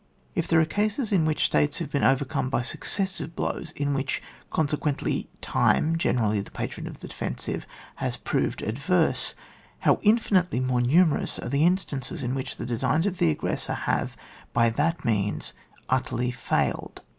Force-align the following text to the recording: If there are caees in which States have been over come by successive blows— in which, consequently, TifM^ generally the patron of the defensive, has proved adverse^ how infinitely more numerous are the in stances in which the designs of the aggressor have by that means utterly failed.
If 0.33 0.47
there 0.47 0.59
are 0.59 0.65
caees 0.65 1.11
in 1.11 1.25
which 1.27 1.45
States 1.45 1.77
have 1.77 1.91
been 1.91 2.03
over 2.03 2.25
come 2.25 2.49
by 2.49 2.63
successive 2.63 3.35
blows— 3.35 3.69
in 3.85 3.93
which, 3.93 4.19
consequently, 4.49 5.29
TifM^ 5.43 5.95
generally 5.99 6.41
the 6.41 6.49
patron 6.49 6.87
of 6.87 7.01
the 7.01 7.07
defensive, 7.07 7.67
has 7.97 8.17
proved 8.17 8.61
adverse^ 8.61 9.35
how 9.81 9.99
infinitely 10.01 10.59
more 10.59 10.81
numerous 10.81 11.37
are 11.37 11.49
the 11.49 11.63
in 11.63 11.77
stances 11.77 12.23
in 12.23 12.33
which 12.33 12.57
the 12.57 12.65
designs 12.65 13.05
of 13.05 13.19
the 13.19 13.29
aggressor 13.29 13.75
have 13.75 14.17
by 14.53 14.71
that 14.71 15.05
means 15.05 15.53
utterly 15.87 16.31
failed. 16.31 17.03